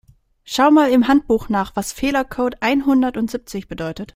Schau 0.43 0.71
mal 0.71 0.89
im 0.89 1.07
Handbuch 1.07 1.47
nach, 1.49 1.75
was 1.75 1.91
Fehlercode 1.93 2.63
einhunderteinundsiebzig 2.63 3.67
bedeutet. 3.67 4.09